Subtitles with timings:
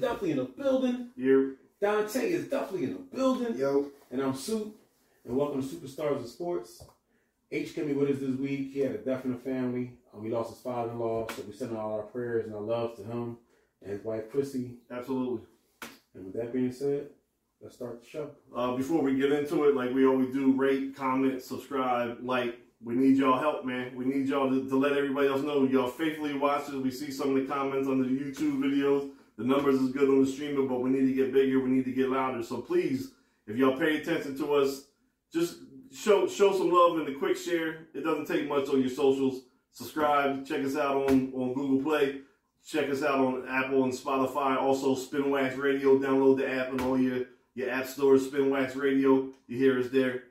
[0.00, 1.08] definitely in the building.
[1.16, 3.56] You're Dante is definitely in the building.
[3.56, 4.74] Yo, And I'm Soup.
[5.26, 6.84] And welcome to Superstars of Sports.
[7.52, 8.72] H can be with us this week.
[8.72, 9.92] He had a death in the family.
[10.14, 13.02] Um, we lost his father-in-law, so we send all our prayers and our love to
[13.02, 13.36] him
[13.82, 14.76] and his wife Chrissy.
[14.90, 15.46] absolutely.
[16.14, 17.08] And with that being said,
[17.60, 18.30] let's start the show.
[18.54, 22.58] Uh, before we get into it, like we always do, rate, comment, subscribe, like.
[22.82, 23.94] We need y'all help, man.
[23.94, 25.64] We need y'all to, to let everybody else know.
[25.64, 26.72] Y'all faithfully watch us.
[26.72, 29.10] We see some of the comments on the YouTube videos.
[29.40, 31.60] The numbers is good on the streaming, but we need to get bigger.
[31.60, 32.42] We need to get louder.
[32.42, 33.12] So please,
[33.46, 34.84] if y'all pay attention to us,
[35.32, 37.86] just show show some love in the quick share.
[37.94, 39.44] It doesn't take much on your socials.
[39.72, 40.44] Subscribe.
[40.44, 42.20] Check us out on, on Google Play.
[42.66, 44.60] Check us out on Apple and Spotify.
[44.60, 45.98] Also, Spinwax Radio.
[45.98, 48.28] Download the app and all your, your app stores.
[48.28, 49.30] Spinwax Radio.
[49.46, 50.24] You hear us there.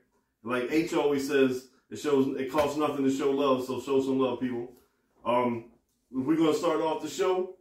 [0.44, 4.20] Like H always says, it shows it costs nothing to show love, so show some
[4.20, 4.72] love, people.
[5.26, 5.66] Um,
[6.12, 7.56] we're gonna start off the show.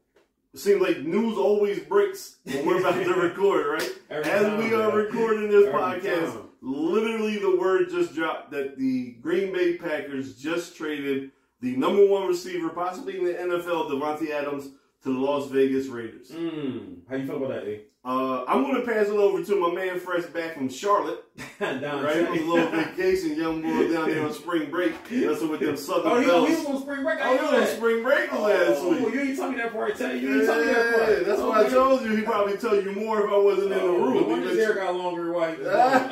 [0.55, 3.91] It seems like news always breaks when we're about to record, right?
[4.11, 4.95] Every As time, we are man.
[4.97, 6.49] recording this Every podcast, time.
[6.63, 12.27] literally the word just dropped that the Green Bay Packers just traded the number one
[12.27, 14.71] receiver, possibly in the NFL, Davante Adams,
[15.05, 16.31] to the Las Vegas Raiders.
[16.31, 17.81] Mm, how you feel about that, A?
[18.05, 21.23] Uh, I'm gonna pass it over to my man Fresh back from Charlotte.
[21.61, 24.93] Down Right, was a little vacation, young boy down there on spring break.
[25.11, 27.19] That's with them Southern Oh, he, he was on spring break.
[27.21, 29.13] I Oh, he was on spring break last Oh, week.
[29.15, 29.97] you ain't tell me that part.
[29.97, 31.09] Tell you, you ain't tell me that part.
[31.11, 32.17] Yeah, that's why I told you.
[32.17, 34.31] He probably tell you more if I wasn't in the Oh, room.
[34.31, 36.09] wonder his hair got longer while he was gone.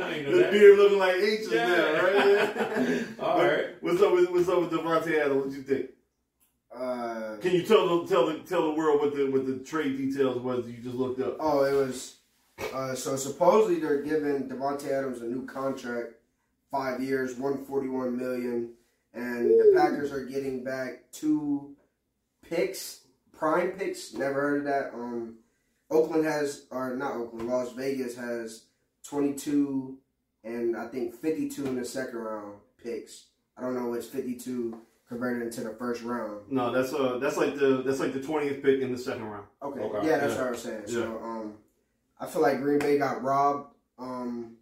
[0.00, 0.50] I ain't know the that.
[0.52, 1.66] beard looking like H's Yeah.
[1.66, 3.04] now, right?
[3.20, 3.66] All right.
[3.80, 5.36] What's up with what's up with Davante Adams?
[5.44, 5.86] What do you think?
[6.76, 9.96] Uh, Can you tell the tell the tell the world what the what the trade
[9.96, 11.36] details was you just looked up?
[11.40, 12.16] oh, it was.
[12.72, 16.14] Uh, so supposedly they're giving Davante Adams a new contract,
[16.70, 18.70] five years, one forty one million,
[19.14, 21.74] and the Packers are getting back two
[22.48, 23.00] picks,
[23.32, 24.12] prime picks.
[24.14, 24.90] Never heard of that.
[24.94, 25.36] Um,
[25.90, 28.64] Oakland has, or not Oakland, Las Vegas has
[29.02, 29.98] twenty two,
[30.44, 33.26] and I think fifty two in the second round picks.
[33.56, 34.78] I don't know which fifty two
[35.08, 36.40] converted into the first round.
[36.50, 39.46] No, that's uh that's like the that's like the twentieth pick in the second round.
[39.62, 39.80] Okay.
[39.80, 40.06] Okay.
[40.08, 40.38] Yeah, that's Yeah.
[40.40, 40.82] what I was saying.
[40.86, 40.92] Yeah.
[40.94, 41.54] So um
[42.20, 43.74] I feel like Green Bay got robbed.
[43.98, 44.56] Um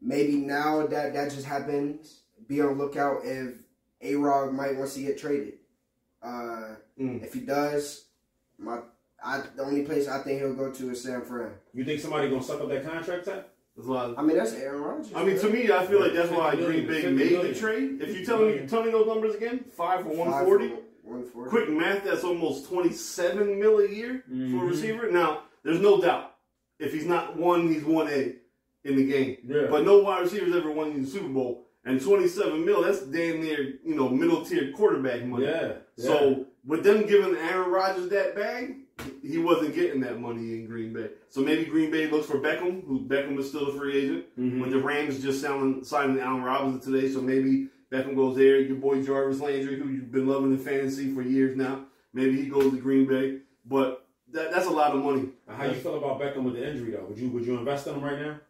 [0.00, 3.54] maybe now that that just happens, be on lookout if
[4.02, 5.54] A Rod might wants to get traded.
[6.22, 7.22] Uh Mm.
[7.22, 8.06] if he does,
[8.58, 8.78] my
[9.22, 11.50] I the only place I think he'll go to is San Fran.
[11.74, 13.44] You think somebody gonna suck up that contract tag?
[13.76, 15.12] There's a lot I mean that's Aaron Rodgers.
[15.14, 17.58] I mean, to me, I feel like that's why 50 Green million, Bay made the
[17.60, 18.00] trade.
[18.00, 20.68] If you tell me, tell me those numbers again, five for one Five forty.
[20.68, 21.50] for 140.
[21.50, 24.68] Quick math, that's almost twenty seven mil a year for a Mhm.
[24.70, 25.10] receiver.
[25.10, 26.34] Now, there's no doubt
[26.78, 28.36] if he's not one, he's one A
[28.84, 29.36] in the game.
[29.46, 29.66] Yeah.
[29.70, 33.02] But no wide receivers ever won in the Super Bowl, and twenty seven mil, that's
[33.02, 35.44] damn near you know middle tier quarterback money.
[35.44, 35.72] yeah.
[35.98, 38.76] So with them giving Aaron Rodgers that bag,
[39.22, 41.08] he wasn't getting that money in Green Bay.
[41.28, 44.24] So maybe Green Bay looks for Beckham, who Beckham is still a free agent.
[44.38, 44.60] Mhm.
[44.60, 48.58] With the Rams just selling, signing Allen Robinson today, so maybe Beckham goes there.
[48.60, 52.48] Your boy Jarvis Landry, who you've been loving in fantasy for years now, maybe he
[52.48, 53.40] goes to Green Bay.
[53.64, 55.28] But that, that's a lot of money.
[55.48, 57.04] How you feel about Beckham with the injury though?
[57.08, 58.40] Would you would you invest in him right now?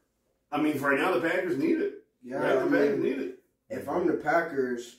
[0.53, 2.05] I mean, for right now, the Packers need it.
[2.23, 2.57] yeah, right?
[2.57, 3.39] I The Packers need it.
[3.69, 4.97] if I'm the Packers,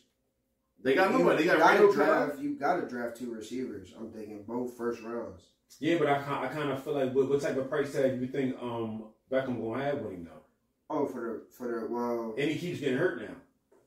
[0.83, 1.43] They got you, nobody.
[1.43, 3.93] They got gotta Randall draft you gotta draft two receivers.
[3.97, 5.43] I'm thinking both first rounds.
[5.79, 8.27] Yeah, but I I kind of feel like what, what type of price tag you
[8.27, 10.41] think um Beckham gonna have with him though?
[10.89, 13.35] Oh, for the for the well And he keeps getting hurt now.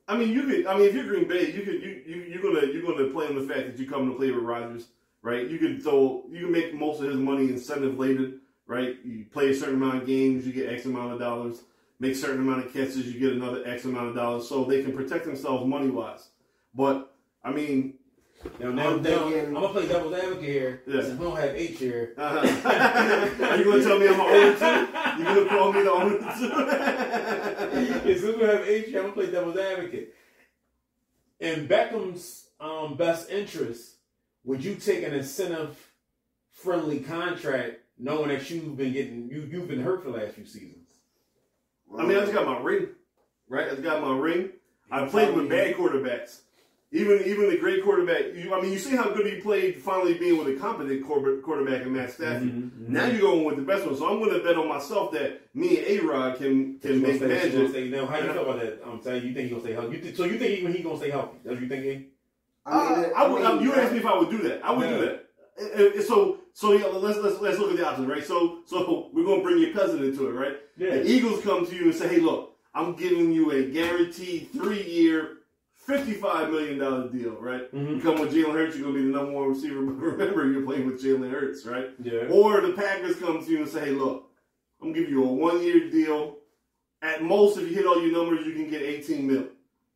[0.07, 0.67] I mean, you could.
[0.67, 1.81] I mean, if you're Green Bay, you could.
[1.81, 4.29] You you you're gonna you're gonna play on the fact that you come to play
[4.29, 4.87] with Rodgers,
[5.21, 5.47] right?
[5.47, 6.25] You could throw.
[6.29, 8.97] You can make most of his money incentive laden, right?
[9.05, 11.61] You play a certain amount of games, you get X amount of dollars.
[11.99, 14.91] Make certain amount of catches, you get another X amount of dollars, so they can
[14.91, 16.29] protect themselves money wise.
[16.73, 17.95] But I mean,
[18.61, 20.81] I'm thinking- I'm gonna play devil's advocate here.
[20.87, 21.01] Yeah.
[21.01, 22.13] Since we don't have H here.
[22.17, 25.19] uh, are you gonna tell me I'm an owner too?
[25.19, 26.47] You gonna call me the owner too?
[26.47, 30.15] Yeah, since we don't have H here, I'm gonna play devil's advocate.
[31.39, 33.95] In Beckham's um, best interest,
[34.43, 35.77] would you take an incentive
[36.51, 40.45] friendly contract knowing that you've been getting you you've been hurt for the last few
[40.45, 40.77] seasons?
[41.97, 42.87] I mean, I just got my ring,
[43.49, 43.67] right?
[43.67, 44.49] I just got my ring.
[44.89, 46.41] I played with bad quarterbacks.
[46.93, 48.35] Even even the great quarterback.
[48.35, 51.83] You, I mean, you see how good he played finally being with a competent quarterback
[51.83, 52.43] in Matt Stafford.
[52.51, 52.89] Mhm, mhm.
[52.89, 53.95] Now you're going with the best one.
[53.95, 57.27] So I'm going to bet on myself that me and A-Rod can can make stay-
[57.27, 57.69] magic.
[57.69, 58.81] stay- now, how you feel about that?
[58.85, 59.95] I'm Tay, you think he gonna stay healthy?
[59.95, 61.37] You think, so you think even he gonna stay healthy?
[61.45, 61.85] That's what you think?
[61.85, 61.99] eh?
[62.65, 64.63] Uh, I would, mean, you asked me if I would do that.
[64.63, 65.25] I would do that.
[65.59, 68.23] Uh, uh, So so yeah, let's let's let's look at the options, right?
[68.23, 70.57] So so we're going to bring your cousin into it, right?
[70.77, 70.89] Yeah.
[70.97, 75.37] The Eagles come to you and say, "Hey, look, I'm giving you a guaranteed three-year,
[75.85, 77.71] fifty-five million dollar deal, right?
[77.73, 77.95] Mhm.
[77.95, 79.81] You come with Jalen Hurts, you're gonna be the number one receiver.
[79.81, 81.89] But remember, you're playing with Jalen Hurts, right?
[82.01, 82.27] Yeah.
[82.29, 84.29] Or the Packers come to you and say, hey, look,
[84.81, 86.37] I'm gonna give you a one year deal.
[87.01, 89.47] At most, if you hit all your numbers, you can get 18 mil.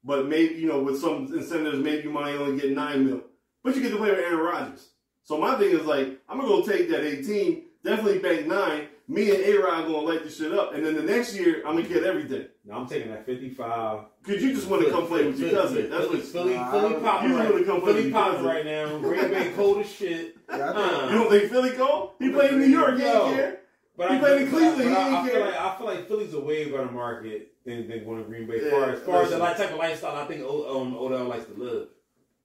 [0.04, 3.22] But maybe, you know, with some incentives, maybe you might only get 9 mil.
[3.64, 4.90] But you get to play with Aaron Rodgers.
[5.24, 8.88] So my thing is like, I'm gonna go take that 18, definitely bank 9.
[9.08, 10.74] Me and A Rod gonna light this shit up.
[10.74, 12.48] And then the next year, I'm gonna get everything.
[12.66, 14.06] No, I'm taking that 55.
[14.24, 15.90] Cause you just want to come play with your cousin.
[15.92, 18.10] That's Philly, what Philly, Nah, Philly I- popping you right, wanna come play with Philly
[18.10, 18.46] your cousin.
[18.46, 18.98] right now.
[19.00, 20.36] Green Bay cold as shit.
[20.50, 22.12] Yeah, Uh, You don't think Philly cold?
[22.20, 23.28] He played in New York, he Yo.
[23.28, 23.60] ain't care.
[23.98, 25.52] But He I, played in Cleveland, I, he I didn't feel care.
[25.52, 28.56] like I feel like Philly's a way better market than, than going to Green Bay.
[28.58, 31.26] As Yeah, far as, far as the type of lifestyle, I think O- um, Odell
[31.26, 31.88] likes to live.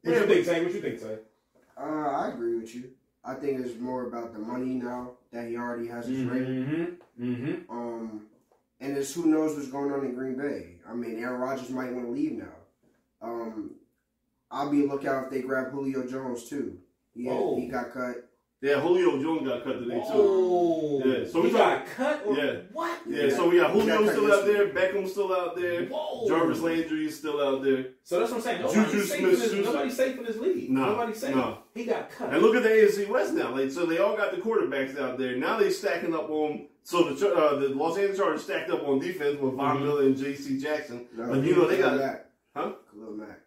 [0.03, 0.63] What Yeah, you think, Tay?
[0.65, 1.19] What you think, Tay?
[1.79, 2.91] uh, I agree with you.
[3.25, 6.99] I think it's more about the money now that he already has his ring.
[7.19, 7.25] Mm-hmm.
[7.25, 7.71] Mm-hmm.
[7.71, 8.27] Um,
[8.81, 10.77] and it's who knows what's going on in Green Bay.
[10.89, 12.55] I mean, Aaron Rodgers might want to leave now.
[13.23, 13.73] Um,
[14.51, 16.79] I'll be a lookout if they grab Julio Jones too.
[17.15, 17.25] He,
[17.57, 18.30] he got cut.
[18.63, 20.05] Yeah, Julio Jones got cut today, too.
[20.13, 22.23] Oh, Yeah, so he we got cut.
[22.27, 22.53] Or Yeah.
[22.73, 23.01] What?
[23.09, 26.29] Yeah, so we got He got Julio still out there, Beckham's still out there, Whoa.
[26.29, 27.87] Jarvis Landry is still out there.
[28.05, 28.63] So that's what I'm saying.
[28.63, 29.63] Juju Nobody's safe, in this, Smith-Schuster.
[29.73, 30.71] nobody's safe in this league.
[30.71, 31.35] No, Nobody's safe.
[31.35, 31.59] no.
[31.75, 32.35] He got cut.
[32.35, 33.55] And look at the AFC West now.
[33.57, 35.37] Like, so they all got the quarterbacks out there.
[35.37, 36.67] Now they stacking up on.
[36.83, 39.83] So the uh, the Los Angeles Chargers stacked up on defense with Von Mhm.
[39.85, 40.61] Miller and J.C.
[40.61, 41.07] Jackson.
[41.17, 42.27] No, But you know they got Mack.
[42.55, 42.73] Huh?
[42.93, 43.41] Khalil Mack.